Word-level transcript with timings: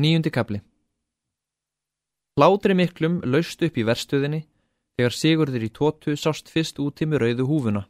Níundi 0.00 0.30
kapli 0.32 0.62
Hlátri 2.38 2.72
miklum 2.72 3.18
laust 3.32 3.60
upp 3.66 3.74
í 3.76 3.82
verstöðinni 3.84 4.38
þegar 4.96 5.14
Sigurður 5.16 5.64
í 5.66 5.68
tótu 5.76 6.14
sást 6.16 6.48
fyrst 6.48 6.78
úti 6.80 7.04
með 7.04 7.20
rauðu 7.24 7.44
húfuna. 7.50 7.82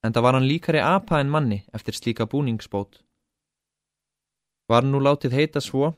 En 0.00 0.14
það 0.14 0.24
var 0.24 0.36
hann 0.38 0.46
líkari 0.48 0.80
apa 0.80 1.18
en 1.20 1.28
manni 1.34 1.58
eftir 1.76 1.96
slíka 1.98 2.24
búningsbót. 2.32 3.02
Var 4.72 4.86
nú 4.88 5.02
látið 5.04 5.36
heita 5.36 5.60
svo 5.60 5.90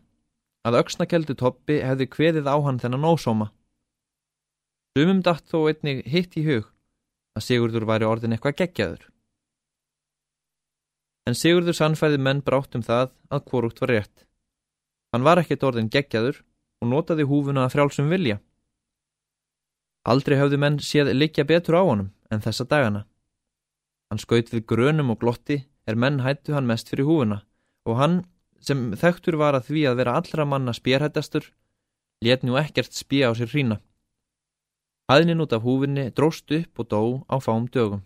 að 0.66 0.78
auksnakeldu 0.80 1.36
toppi 1.38 1.76
hefði 1.78 2.08
kveðið 2.10 2.50
á 2.50 2.56
hann 2.66 2.80
þennan 2.82 3.06
ósóma. 3.12 3.50
Sumum 4.96 5.20
datt 5.22 5.46
þó 5.46 5.68
einnig 5.70 6.02
hitt 6.10 6.34
í 6.40 6.42
hug 6.48 6.72
að 7.38 7.46
Sigurður 7.46 7.86
væri 7.92 8.08
orðin 8.08 8.34
eitthvað 8.34 8.58
geggjaður. 8.64 9.04
En 11.30 11.38
Sigurður 11.38 11.78
sannfæði 11.78 12.18
menn 12.18 12.42
brátt 12.42 12.74
um 12.74 12.82
það 12.82 13.14
að 13.30 13.46
hvorugt 13.46 13.84
var 13.84 13.94
rétt. 13.94 14.26
Hann 15.10 15.26
var 15.26 15.40
ekkert 15.42 15.64
orðin 15.66 15.90
geggjaður 15.90 16.40
og 16.80 16.90
notaði 16.92 17.26
húfuna 17.26 17.66
að 17.66 17.74
frjálsum 17.74 18.10
vilja. 18.12 18.38
Aldrei 20.08 20.38
hafði 20.40 20.58
menn 20.62 20.78
séð 20.80 21.12
likja 21.16 21.44
betur 21.44 21.76
á 21.76 21.82
honum 21.84 22.12
en 22.30 22.42
þessa 22.44 22.66
dagana. 22.70 23.04
Hann 24.10 24.22
skaut 24.22 24.48
við 24.52 24.64
grönum 24.70 25.12
og 25.12 25.20
glotti 25.20 25.60
er 25.86 25.98
menn 25.98 26.22
hættu 26.24 26.54
hann 26.54 26.68
mest 26.70 26.88
fyrir 26.90 27.08
húfuna 27.08 27.42
og 27.88 27.98
hann, 27.98 28.16
sem 28.60 28.90
þekktur 28.96 29.38
var 29.40 29.56
að 29.56 29.70
því 29.70 29.84
að 29.90 30.00
vera 30.00 30.16
allra 30.20 30.44
manna 30.46 30.72
spjærhættastur, 30.76 31.46
let 32.24 32.42
nú 32.44 32.58
ekkert 32.60 32.92
spja 32.94 33.30
á 33.30 33.32
sér 33.34 33.50
hrína. 33.50 33.80
Hæðnin 35.10 35.42
út 35.42 35.54
af 35.56 35.64
húfinni 35.64 36.10
dróst 36.14 36.52
upp 36.54 36.82
og 36.82 36.90
dó 36.92 37.02
á 37.26 37.36
fám 37.42 37.66
dögum. 37.72 38.02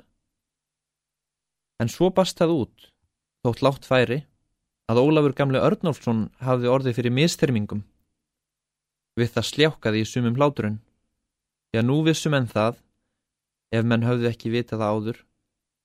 En 1.83 1.91
svo 1.91 2.09
bast 2.15 2.39
það 2.39 2.55
út, 2.55 2.87
þótt 3.45 3.65
látt 3.67 3.89
færi, 3.89 4.23
að 4.91 5.01
Ólafur 5.03 5.35
gamle 5.37 5.63
Örnólfsson 5.65 6.25
hafði 6.45 6.71
orðið 6.73 6.97
fyrir 6.99 7.15
misthermingum. 7.19 7.85
Við 9.19 9.31
það 9.37 9.49
sljákaði 9.51 10.03
í 10.03 10.09
sumum 10.09 10.37
hláturinn. 10.39 10.81
Já, 11.75 11.83
nú 11.83 12.01
vissum 12.07 12.35
enn 12.37 12.51
það, 12.51 12.81
ef 13.75 13.87
menn 13.87 14.07
höfðu 14.07 14.31
ekki 14.31 14.53
vitað 14.55 14.85
áður, 14.85 15.23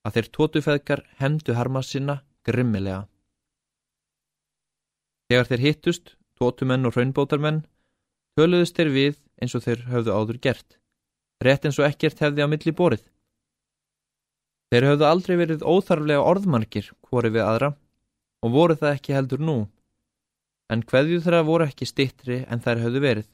að 0.06 0.18
þeir 0.18 0.32
tótufeðkar 0.38 1.06
hemdu 1.22 1.56
harma 1.58 1.84
sinna 1.86 2.20
grimmilega. 2.46 3.06
Þegar 5.30 5.50
þeir 5.52 5.66
hittust, 5.68 6.16
tótumenn 6.40 6.90
og 6.90 6.98
raunbótarmenn, 6.98 7.64
töluðust 8.38 8.78
þeir 8.78 8.94
við 8.95 9.23
eins 9.42 9.56
og 9.56 9.66
þeir 9.66 9.86
höfðu 9.94 10.16
áður 10.16 10.44
gert 10.44 10.80
rétt 11.44 11.66
eins 11.66 11.80
og 11.80 11.88
ekkert 11.88 12.20
hefði 12.23 12.44
á 12.44 12.48
milli 12.52 12.73
borið. 12.76 13.04
Þeir 14.70 14.88
höfðu 14.92 15.06
aldrei 15.08 15.36
verið 15.40 15.64
óþarflega 15.66 16.26
orðmarkir 16.32 16.90
hvori 17.08 17.32
við 17.34 17.45
aðra 17.45 17.70
og 18.44 18.54
voru 18.54 18.76
það 18.80 18.95
ekki 18.95 19.16
heldur 19.16 19.44
nú, 19.44 19.58
en 20.70 20.84
hverju 20.86 21.20
þeirra 21.23 21.44
voru 21.48 21.68
ekki 21.68 21.88
stittri 21.90 22.44
en 22.48 22.62
þær 22.64 22.84
höfðu 22.86 23.04
verið. 23.04 23.28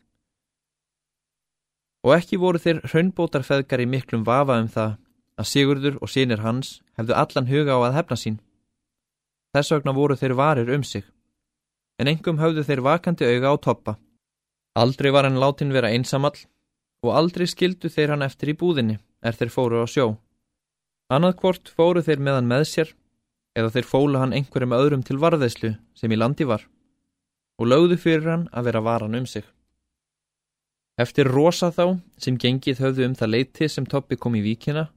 Og 2.06 2.14
ekki 2.16 2.40
voru 2.42 2.62
þeir 2.62 2.84
hraunbótarfeðgar 2.86 3.82
í 3.82 3.90
miklum 3.90 4.26
vafa 4.26 4.60
um 4.62 4.70
það 4.70 4.98
að 5.36 5.50
Sigurdur 5.52 5.98
og 6.02 6.12
sínir 6.12 6.44
hans 6.46 6.80
hefðu 6.98 7.18
allan 7.22 7.50
huga 7.50 7.76
á 7.76 7.80
að 7.90 7.96
hefna 7.98 8.18
sín. 8.20 8.38
Þess 9.56 9.74
vegna 9.74 9.96
voru 9.96 10.16
þeir 10.20 10.36
varir 10.38 10.72
um 10.76 10.84
sig, 10.84 11.04
en 12.00 12.12
engum 12.12 12.40
höfðu 12.40 12.66
þeir 12.68 12.84
vakandi 12.86 13.28
auga 13.30 13.52
á 13.52 13.56
toppa. 13.58 13.98
Aldrei 14.76 15.12
var 15.12 15.28
hann 15.28 15.40
látin 15.40 15.74
vera 15.76 15.92
einsamall 15.92 16.38
og 17.06 17.16
aldrei 17.16 17.48
skildu 17.48 17.90
þeir 17.92 18.16
hann 18.16 18.26
eftir 18.26 18.52
í 18.52 18.58
búðinni 18.60 18.98
er 19.24 19.36
þeir 19.38 19.52
fóru 19.54 19.84
á 19.84 19.88
sjó. 19.88 20.16
Annað 21.12 21.38
hvort 21.42 21.70
fóru 21.70 22.02
þeir 22.04 22.22
með 22.24 22.40
hann 22.40 22.50
með 22.50 22.64
sér 22.70 22.94
eða 23.56 23.72
þeir 23.74 23.88
fólu 23.90 24.22
hann 24.22 24.36
einhverjum 24.36 24.76
öðrum 24.76 25.04
til 25.08 25.18
varðeislu 25.22 25.76
sem 25.96 26.12
í 26.12 26.20
landi 26.20 26.48
var 26.48 26.66
og 27.60 27.70
lögðu 27.72 27.98
fyrir 28.04 28.30
hann 28.30 28.48
að 28.52 28.68
vera 28.68 28.82
varan 28.84 29.16
um 29.16 29.26
sig. 29.26 29.46
Eftir 31.00 31.28
rosa 31.32 31.72
þá 31.72 32.00
sem 32.20 32.38
gengið 32.40 32.82
höfðu 32.84 33.08
um 33.08 33.16
það 33.16 33.32
leiti 33.32 33.70
sem 33.72 33.88
Toppi 33.88 34.20
kom 34.20 34.36
í 34.36 34.44
víkina 34.44 34.90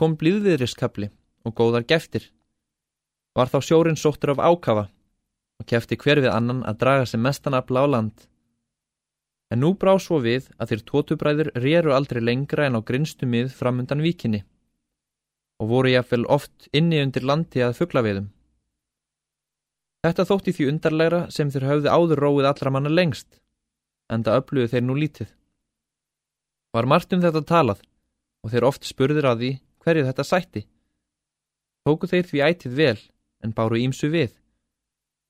kom 0.00 0.16
blíðviðriskabli 0.20 1.08
og 1.48 1.56
góðar 1.56 1.86
geftir. 1.88 2.30
Var 3.36 3.48
þá 3.48 3.58
sjórin 3.64 4.00
sóttur 4.00 4.34
af 4.36 4.44
ákafa 4.44 4.88
og 5.60 5.68
kefti 5.68 5.96
hver 5.96 6.20
við 6.20 6.32
annan 6.32 6.64
að 6.68 6.80
draga 6.84 7.08
sem 7.08 7.22
mestan 7.22 7.56
afla 7.56 7.84
á 7.84 7.86
land 7.88 8.26
En 9.52 9.62
nú 9.62 9.72
brá 9.78 9.94
svo 10.02 10.18
við 10.22 10.48
að 10.58 10.72
þeir 10.72 10.82
tótubræður 10.90 11.50
réru 11.62 11.92
aldrei 11.94 12.18
lengra 12.22 12.66
en 12.66 12.78
á 12.78 12.80
grinstu 12.82 13.28
mið 13.30 13.52
framundan 13.54 14.02
víkinni 14.02 14.42
og 15.60 15.70
voru 15.70 15.92
jáfnvel 15.92 16.26
oft 16.32 16.68
inni 16.76 17.00
undir 17.02 17.24
landi 17.24 17.62
að 17.64 17.76
fuggla 17.80 18.02
viðum. 18.06 18.30
Þetta 20.06 20.26
þótti 20.28 20.54
því 20.54 20.68
undarlegra 20.70 21.20
sem 21.34 21.50
þeir 21.50 21.66
höfðu 21.70 21.92
áður 21.92 22.22
róið 22.22 22.48
allra 22.50 22.72
manna 22.74 22.92
lengst, 22.92 23.28
en 24.12 24.22
það 24.26 24.40
öfluðu 24.42 24.72
þeir 24.72 24.84
nú 24.86 24.96
lítið. 25.00 25.30
Var 26.76 26.86
margt 26.86 27.14
um 27.16 27.22
þetta 27.24 27.42
talað 27.48 27.80
og 28.44 28.52
þeir 28.52 28.66
oft 28.68 28.86
spurðir 28.86 29.26
að 29.26 29.42
því 29.42 29.52
hverju 29.82 30.08
þetta 30.08 30.26
sætti. 30.26 30.66
Tóku 31.86 32.10
þeir 32.10 32.28
því 32.28 32.42
ætið 32.50 32.76
vel 32.76 32.98
en 33.42 33.54
báru 33.56 33.80
ímsu 33.80 34.10
við. 34.12 34.34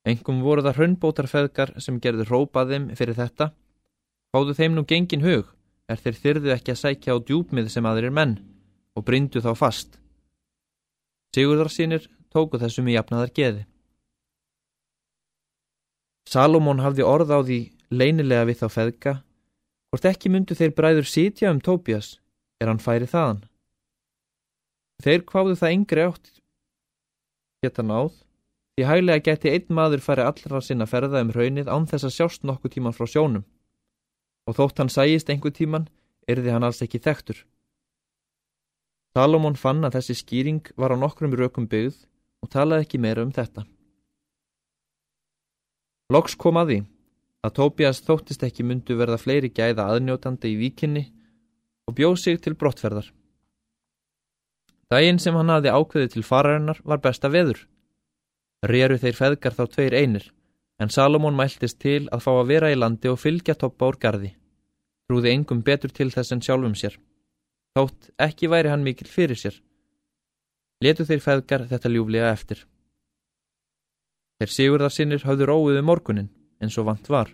Engum 0.06 0.42
voru 0.44 0.64
það 0.66 0.80
hraunbótarfeðgar 0.80 1.76
sem 1.82 2.00
gerði 2.02 2.26
rópaðum 2.28 2.90
fyrir 2.98 3.16
þetta 3.16 3.52
Fáðu 4.36 4.52
þeim 4.52 4.74
nú 4.76 4.82
gengin 4.84 5.22
hug, 5.24 5.46
er 5.88 6.00
þeir 6.02 6.16
þyrðu 6.20 6.50
ekki 6.52 6.72
að 6.74 6.80
sækja 6.82 7.14
á 7.14 7.24
djúpmið 7.24 7.70
sem 7.72 7.86
aðrir 7.88 8.12
menn 8.12 8.34
og 8.92 9.06
brindu 9.08 9.40
þá 9.40 9.54
fast. 9.56 9.94
Sigurðarsýnir 11.36 12.06
tóku 12.32 12.56
þessum 12.56 12.86
í 12.88 12.94
jafnaðar 12.96 13.32
geði. 13.36 13.64
Salomón 16.26 16.80
hafði 16.80 17.04
orð 17.04 17.32
á 17.36 17.40
því 17.44 17.58
leinilega 17.92 18.46
við 18.48 18.62
þá 18.62 18.68
feðka, 18.72 19.12
hvort 19.90 20.08
ekki 20.08 20.32
myndu 20.32 20.56
þeir 20.56 20.72
bræður 20.78 21.10
sítja 21.10 21.52
um 21.52 21.60
Tópias, 21.60 22.16
er 22.56 22.70
hann 22.72 22.80
færi 22.80 23.06
þaðan. 23.10 23.44
Þeir 25.04 25.26
kváðu 25.28 25.58
það 25.60 25.74
yngri 25.76 26.06
átt 26.08 26.30
geta 27.64 27.84
náð, 27.84 28.14
því 28.74 28.86
hæglega 28.88 29.24
geti 29.28 29.52
einn 29.52 29.76
maður 29.76 30.04
færi 30.06 30.24
allra 30.24 30.62
sinna 30.64 30.88
ferða 30.88 31.20
um 31.24 31.34
raunnið 31.36 31.68
án 31.68 31.86
þess 31.90 32.08
að 32.08 32.16
sjást 32.16 32.48
nokkuð 32.48 32.78
tíman 32.78 32.96
frá 32.96 33.06
sjónum 33.12 33.44
og 34.46 34.56
þótt 34.56 34.80
hann 34.80 34.92
sæjist 34.92 35.30
einhver 35.32 35.52
tíman, 35.52 35.88
erði 36.30 36.52
hann 36.54 36.64
alls 36.64 36.78
ekki 36.84 37.00
þektur. 37.02 37.40
Salomón 39.16 39.54
fann 39.56 39.80
að 39.86 39.94
þessi 39.96 40.14
skýring 40.18 40.66
var 40.76 40.92
á 40.92 40.96
nokkrum 41.00 41.32
rökum 41.32 41.64
byggð 41.72 42.02
og 42.44 42.50
talaði 42.52 42.84
ekki 42.84 42.98
meira 43.00 43.22
um 43.24 43.30
þetta. 43.32 43.62
Loks 46.12 46.36
kom 46.36 46.58
að 46.60 46.68
því 46.68 46.76
að 47.46 47.54
Tóbias 47.56 48.02
þóttist 48.04 48.44
ekki 48.44 48.66
myndu 48.68 48.98
verða 48.98 49.16
fleiri 49.22 49.48
gæða 49.56 49.86
aðnjótandi 49.94 50.52
í 50.52 50.58
víkinni 50.60 51.06
og 51.88 51.96
bjóð 51.96 52.18
sig 52.20 52.42
til 52.44 52.52
brottferðar. 52.60 53.08
Dægin 54.92 55.22
sem 55.22 55.40
hann 55.40 55.54
hafði 55.54 55.72
ákveði 55.72 56.12
til 56.12 56.26
fararinnar 56.26 56.84
var 56.84 57.00
besta 57.00 57.32
veður. 57.32 57.64
Rýru 58.68 59.00
þeir 59.00 59.16
feðgar 59.16 59.56
þá 59.56 59.64
tveir 59.72 59.96
einir 59.96 60.30
en 60.76 60.92
Salomón 60.92 61.40
mæltist 61.40 61.80
til 61.80 62.04
að 62.12 62.26
fá 62.28 62.34
að 62.36 62.48
vera 62.52 62.68
í 62.68 62.76
landi 62.76 63.08
og 63.08 63.22
fylgja 63.24 63.56
toppa 63.56 63.88
úr 63.88 63.96
gardi. 63.96 64.36
Trúði 65.08 65.32
engum 65.32 65.64
betur 65.64 65.88
til 65.88 66.12
þess 66.12 66.36
en 66.36 66.44
sjálfum 66.44 66.76
sér. 66.76 67.00
Þótt 67.76 68.08
ekki 68.24 68.48
væri 68.48 68.72
hann 68.72 68.84
mikil 68.86 69.08
fyrir 69.10 69.36
sér. 69.36 69.58
Letu 70.84 71.04
þeir 71.08 71.22
feðgar 71.24 71.66
þetta 71.68 71.92
ljúflega 71.92 72.32
eftir. 72.32 72.62
Þeir 74.40 74.52
sigurðarsinnir 74.52 75.24
hafðu 75.28 75.48
róið 75.50 75.80
um 75.82 75.88
morgunin, 75.90 76.32
eins 76.60 76.76
og 76.80 76.88
vant 76.88 77.08
var. 77.12 77.30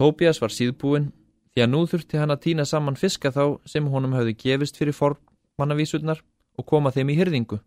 Tóbias 0.00 0.40
var 0.40 0.52
síðbúin, 0.52 1.10
því 1.52 1.64
að 1.64 1.72
nú 1.72 1.82
þurfti 1.88 2.20
hann 2.20 2.32
að 2.32 2.44
týna 2.46 2.68
saman 2.68 2.96
fiska 3.00 3.32
þá 3.32 3.44
sem 3.68 3.88
honum 3.92 4.16
hafði 4.16 4.36
gefist 4.44 4.80
fyrir 4.80 4.96
formannavísurnar 4.96 6.22
og 6.58 6.68
koma 6.68 6.92
þeim 6.92 7.12
í 7.12 7.18
hyrðingu 7.20 7.60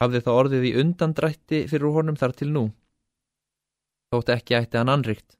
hafði 0.00 0.22
það 0.24 0.38
orðið 0.42 0.66
í 0.66 0.76
undandrætti 0.80 1.60
fyrir 1.68 1.92
honum 1.94 2.16
þar 2.16 2.32
til 2.36 2.48
nú. 2.54 2.64
Þótt 4.10 4.32
ekki 4.34 4.56
ætti 4.56 4.80
hann 4.80 4.92
anrikt. 4.92 5.36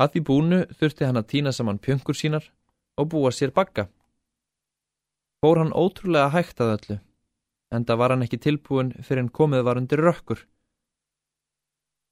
Að 0.00 0.14
því 0.14 0.22
búnu 0.28 0.58
þurfti 0.78 1.08
hann 1.08 1.20
að 1.20 1.30
týna 1.32 1.52
saman 1.52 1.80
pjöngur 1.82 2.16
sínar 2.16 2.44
og 2.98 3.08
búa 3.12 3.32
sér 3.32 3.52
bakka. 3.54 3.88
Fór 5.42 5.58
hann 5.58 5.74
ótrúlega 5.74 6.30
hægt 6.34 6.60
að 6.62 6.74
öllu, 6.76 6.98
en 7.74 7.84
það 7.88 8.00
var 8.00 8.14
hann 8.14 8.24
ekki 8.26 8.38
tilbúin 8.38 8.94
fyrir 9.02 9.24
en 9.24 9.34
komið 9.38 9.64
var 9.66 9.80
undir 9.80 10.02
rökkur. 10.04 10.44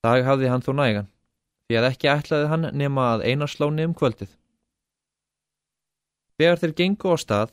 Dag 0.02 0.24
hafði 0.24 0.50
hann 0.50 0.64
þó 0.64 0.72
nægan, 0.74 1.08
því 1.68 1.78
að 1.78 1.88
ekki 1.92 2.10
ætlaði 2.10 2.50
hann 2.50 2.68
nema 2.74 3.08
að 3.14 3.26
einarsláni 3.30 3.86
um 3.86 3.94
kvöldið. 3.94 4.32
Þegar 6.40 6.62
þeir 6.62 6.76
gengu 6.80 7.12
á 7.12 7.16
stað, 7.20 7.50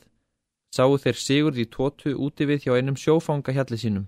sáu 0.74 0.96
þeir 0.96 1.20
Sigurd 1.20 1.60
í 1.60 1.66
tótu 1.68 2.14
úti 2.16 2.48
við 2.48 2.64
hjá 2.64 2.78
einum 2.78 2.96
sjófangahjalli 2.96 3.78
sínum 3.80 4.06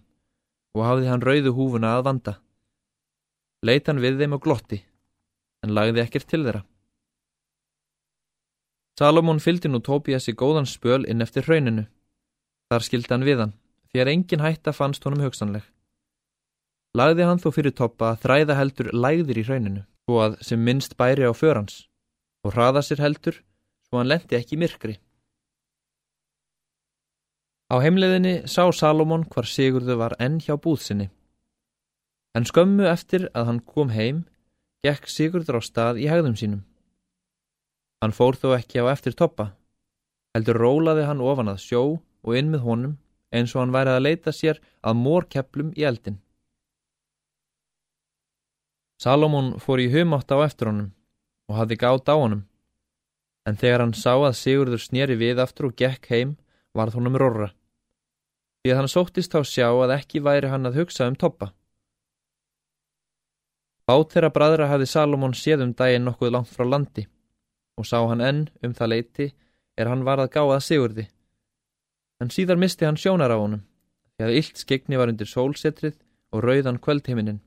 og 0.76 0.87
hafði 0.87 1.08
hann 1.11 1.25
rauðu 1.25 1.52
húfuna 1.55 1.96
að 1.99 2.05
vanda. 2.06 2.34
Leit 3.67 3.88
hann 3.90 4.00
við 4.00 4.20
þeim 4.20 4.37
og 4.37 4.43
glotti, 4.44 4.78
en 5.64 5.75
lagði 5.76 6.02
ekkert 6.05 6.28
til 6.31 6.44
þeirra. 6.46 6.62
Salomón 9.00 9.38
fylgdi 9.41 9.70
nú 9.73 9.79
Tóbias 9.81 10.26
í 10.29 10.35
góðan 10.37 10.67
spöl 10.69 11.06
inn 11.08 11.25
eftir 11.25 11.47
hrauninu. 11.47 11.87
Þar 12.69 12.85
skildi 12.85 13.14
hann 13.14 13.23
við 13.25 13.38
hann, 13.41 13.55
því 13.88 14.02
að 14.02 14.11
engin 14.12 14.43
hætta 14.44 14.75
fannst 14.76 15.06
honum 15.08 15.23
hugsanleg. 15.25 15.64
lagði 16.99 17.25
hann 17.25 17.41
þó 17.41 17.49
fyrir 17.55 17.73
toppa 17.73 18.11
að 18.11 18.20
þræða 18.26 18.55
heldur 18.58 18.91
lægðir 18.93 19.41
í 19.41 19.44
hrauninu, 19.47 19.82
svo 20.05 20.20
að 20.20 20.37
sem 20.44 20.61
minnst 20.61 20.99
bæri 21.00 21.25
á 21.25 21.32
förans, 21.32 21.87
og 22.44 22.52
hraða 22.52 22.82
sér 22.85 23.00
heldur, 23.00 23.41
svo 23.88 24.02
hann 24.02 24.11
lendi 24.11 24.37
ekki 24.37 24.58
myrkri. 24.61 24.99
Á 27.73 27.81
heimleðinni 27.81 28.35
sá 28.50 28.69
Salomon 28.69 29.25
hvar 29.32 29.49
Sigurðu 29.49 29.96
var 29.96 30.17
enn 30.19 30.41
hjá 30.44 30.58
búðsinni. 30.58 31.08
En 32.37 32.44
skömmu 32.44 32.85
eftir 32.91 33.31
að 33.32 33.46
hann 33.49 33.64
kom 33.64 33.94
heim, 33.96 34.26
gekk 34.85 35.08
Sigurður 35.08 35.62
á 35.62 35.64
stað 35.64 36.03
í 36.03 36.11
hegðum 36.11 36.37
sínum. 36.37 36.67
Hann 38.00 38.14
fór 38.17 38.38
þó 38.41 38.55
ekki 38.56 38.81
á 38.81 38.88
eftir 38.88 39.12
toppa, 39.12 39.50
heldur 40.32 40.56
rólaði 40.56 41.05
hann 41.05 41.20
ofan 41.20 41.52
að 41.52 41.61
sjó 41.67 41.82
og 42.00 42.37
inn 42.38 42.49
með 42.52 42.64
honum 42.64 42.94
eins 43.31 43.52
og 43.55 43.61
hann 43.62 43.75
værið 43.75 43.99
að 43.99 44.06
leita 44.06 44.32
sér 44.32 44.61
að 44.81 44.97
mórkeplum 45.02 45.75
í 45.76 45.85
eldin. 45.85 46.17
Salomon 49.00 49.55
fór 49.61 49.85
í 49.85 49.91
humátt 49.93 50.32
á 50.32 50.41
eftir 50.44 50.73
honum 50.73 50.91
og 51.50 51.61
hafði 51.61 51.81
gátt 51.82 52.08
á 52.08 52.17
honum, 52.17 52.43
en 53.44 53.61
þegar 53.61 53.85
hann 53.85 53.97
sá 53.97 54.12
að 54.17 54.37
Sigurður 54.41 54.82
snýri 54.82 55.17
við 55.20 55.41
aftur 55.44 55.70
og 55.70 55.76
gekk 55.76 56.08
heim, 56.12 56.37
varð 56.76 56.96
honum 56.96 57.20
rorra 57.20 57.53
því 58.61 58.73
að 58.73 58.79
hann 58.81 58.93
sóttist 58.93 59.32
á 59.32 59.41
sjá 59.41 59.69
að 59.73 59.94
ekki 59.96 60.20
væri 60.20 60.50
hann 60.53 60.69
að 60.69 60.82
hugsa 60.82 61.06
um 61.08 61.17
toppa. 61.17 61.55
Bát 63.88 64.12
þeirra 64.12 64.29
bræðra 64.35 64.69
hafði 64.69 64.88
Salomón 64.91 65.32
séð 65.35 65.64
um 65.64 65.73
daginn 65.76 66.05
nokkuð 66.05 66.35
langt 66.35 66.53
frá 66.53 66.67
landi 66.69 67.06
og 67.81 67.88
sá 67.88 67.99
hann 68.05 68.21
enn 68.25 68.43
um 68.65 68.77
það 68.77 68.93
leiti 68.93 69.31
er 69.81 69.88
hann 69.88 70.05
var 70.05 70.21
að 70.21 70.32
gá 70.37 70.43
að 70.44 70.65
sigurði. 70.67 71.06
En 72.21 72.32
síðar 72.32 72.61
misti 72.61 72.85
hann 72.85 73.00
sjónar 73.00 73.32
á 73.32 73.38
honum 73.41 73.65
því 74.17 74.27
að 74.27 74.37
illt 74.43 74.61
skegni 74.61 75.00
var 75.00 75.09
undir 75.09 75.29
sólsetrið 75.29 75.97
og 76.37 76.44
rauðan 76.44 76.81
kvöldheiminin 76.85 77.41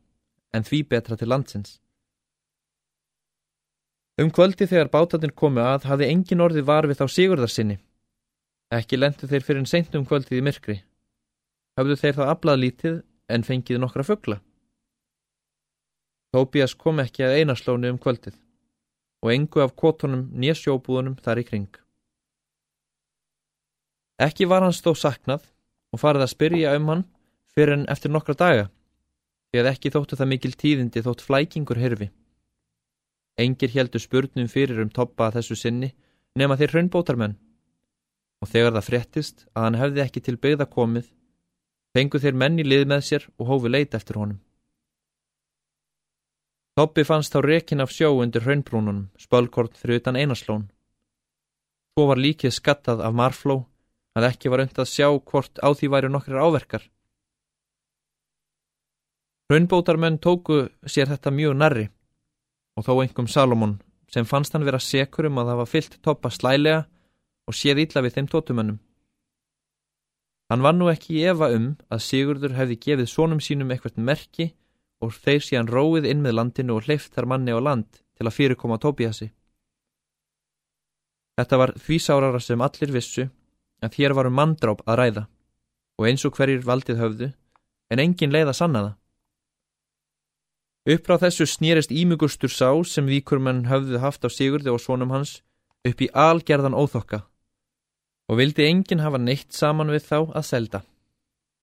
en 0.54 0.66
því 0.66 0.80
betra 0.90 1.18
til 1.18 1.30
landsins. 1.30 1.78
Um 4.22 4.30
kvöldi 4.34 4.66
þegar 4.70 4.92
bátatinn 4.94 5.34
komu 5.34 5.62
að 5.62 5.88
hafði 5.90 6.10
engin 6.14 6.42
orði 6.46 6.62
var 6.66 6.86
við 6.90 7.00
þá 7.02 7.06
sigurðarsinni. 7.10 7.78
Ekki 8.74 8.98
lendu 8.98 9.30
þeir 9.30 9.46
fyrir 9.46 9.62
en 9.62 9.70
seint 9.70 9.96
um 9.98 10.06
kvöldið 10.06 10.42
í 10.42 10.46
myrkri 10.46 10.80
hafðu 11.78 11.98
þeir 11.98 12.18
þá 12.20 12.24
aflað 12.30 12.60
lítið 12.62 12.98
en 13.34 13.46
fengið 13.46 13.80
nokkra 13.82 14.06
fuggla. 14.06 14.38
Tóbías 16.34 16.74
kom 16.78 17.02
ekki 17.02 17.26
að 17.26 17.40
einaslónu 17.42 17.90
um 17.94 17.98
kvöldið 18.02 18.38
og 19.24 19.32
engu 19.32 19.64
af 19.64 19.72
kvotunum 19.80 20.28
nésjóbúðunum 20.44 21.16
þar 21.24 21.42
í 21.42 21.46
kring. 21.48 21.70
Ekki 24.20 24.48
var 24.52 24.66
hans 24.66 24.84
þó 24.84 24.92
saknað 25.00 25.48
og 25.96 26.02
farið 26.04 26.26
að 26.26 26.34
spyrja 26.34 26.76
um 26.78 26.92
hann 26.92 27.06
fyrir 27.56 27.78
en 27.78 27.88
eftir 27.94 28.12
nokkra 28.12 28.36
daga 28.38 28.68
því 28.68 29.62
að 29.62 29.72
ekki 29.72 29.94
þóttu 29.96 30.20
það 30.20 30.32
mikil 30.34 30.54
tíðindi 30.60 31.06
þótt 31.06 31.24
flækingur 31.24 31.80
hirfi. 31.80 32.10
Engir 33.40 33.74
heldur 33.74 34.04
spurnum 34.04 34.52
fyrir 34.52 34.84
um 34.84 34.92
toppa 34.94 35.32
þessu 35.34 35.58
sinni 35.58 35.94
nema 36.36 36.58
þeir 36.60 36.76
hraunbótarmenn 36.76 37.40
og 38.44 38.52
þegar 38.52 38.76
það 38.76 38.88
fréttist 38.90 39.46
að 39.56 39.68
hann 39.68 39.80
hefði 39.82 40.04
ekki 40.04 40.22
til 40.26 40.38
byggða 40.42 40.70
komið 40.70 41.08
Fengu 41.94 42.18
þeir 42.18 42.34
menni 42.42 42.64
lið 42.66 42.88
með 42.90 43.04
sér 43.06 43.26
og 43.38 43.50
hófu 43.52 43.70
leit 43.70 43.94
eftir 43.94 44.18
honum. 44.18 44.40
Toppi 46.74 47.04
fannst 47.06 47.36
þá 47.36 47.42
rekin 47.46 47.84
af 47.84 47.92
sjó 47.94 48.16
undir 48.18 48.42
hraunbrúnunum, 48.48 49.12
spölkort 49.22 49.76
fyrir 49.78 50.02
utan 50.02 50.18
einaslón. 50.18 50.66
Svo 51.94 52.08
var 52.10 52.18
líkið 52.18 52.56
skattað 52.56 53.04
af 53.06 53.14
marfló 53.14 53.58
að 54.18 54.30
ekki 54.32 54.50
var 54.50 54.64
unnt 54.64 54.80
að 54.82 54.90
sjá 54.90 55.08
hvort 55.14 55.62
á 55.62 55.70
því 55.70 55.90
væri 55.94 56.10
nokkrir 56.10 56.42
áverkar. 56.42 56.88
Hraunbótarmenn 59.52 60.18
tóku 60.18 60.64
sér 60.90 61.12
þetta 61.14 61.30
mjög 61.30 61.54
nærri 61.62 61.86
og 62.74 62.88
þó 62.88 62.94
engum 63.04 63.30
Salomon 63.30 63.78
sem 64.10 64.26
fannst 64.26 64.58
hann 64.58 64.66
vera 64.66 64.82
sekur 64.82 65.30
um 65.30 65.38
að 65.42 65.54
var 65.60 65.70
fyllt 65.70 66.00
toppa 66.02 66.32
slælega 66.34 66.88
og 67.46 67.58
séð 67.58 67.84
ítla 67.86 68.02
við 68.02 68.18
þeim 68.18 68.32
tótumönnum. 68.34 68.82
Hann 70.50 70.66
var 70.66 70.74
nú 70.74 70.90
ekki 70.90 71.20
í 71.20 71.24
efa 71.30 71.52
um 71.54 71.76
að 71.94 72.04
Sigurdur 72.08 72.58
hefði 72.58 72.80
gefið 72.82 73.14
sónum 73.14 73.42
sínum 73.42 73.70
eitthvað 73.74 74.02
merki 74.10 74.50
og 75.04 75.14
þeir 75.14 75.44
síðan 75.44 75.70
róið 75.70 76.08
inn 76.10 76.24
með 76.24 76.38
landinu 76.40 76.78
og 76.78 76.88
hleyft 76.88 77.14
þar 77.14 77.28
manni 77.34 77.52
á 77.52 77.60
land 77.60 78.02
til 78.16 78.28
að 78.28 78.36
fyrirkoma 78.38 78.80
Tóbíasi. 78.80 79.30
Þetta 81.38 81.60
var 81.60 81.74
því 81.82 82.00
sárara 82.00 82.42
sem 82.42 82.62
allir 82.62 82.94
vissu 82.94 83.28
að 83.84 83.98
hér 84.00 84.14
varum 84.16 84.36
manndráp 84.38 84.84
að 84.88 85.00
ræða 85.00 85.24
og 86.00 86.10
eins 86.10 86.26
og 86.28 86.36
hverjir 86.38 86.66
valdið 86.66 87.02
höfðu 87.02 87.32
en 87.92 88.02
engin 88.02 88.34
leið 88.34 88.54
að 88.54 88.60
sanna 88.60 88.84
það. 88.86 88.94
Uppráð 90.94 91.26
þessu 91.26 91.46
snýrist 91.48 91.94
ímugustur 91.96 92.52
sá 92.52 92.70
sem 92.84 93.08
víkurmenn 93.08 93.66
höfðu 93.70 94.02
haft 94.04 94.26
á 94.28 94.30
Sigurdi 94.30 94.72
og 94.72 94.82
sónum 94.84 95.14
hans 95.16 95.38
upp 95.88 96.02
í 96.02 96.10
algerðan 96.12 96.76
óþokka 96.76 97.24
og 98.32 98.40
vildi 98.40 98.68
enginn 98.68 99.04
hafa 99.04 99.20
neitt 99.20 99.52
saman 99.56 99.92
við 99.92 100.06
þá 100.10 100.18
að 100.32 100.48
selda. 100.48 100.82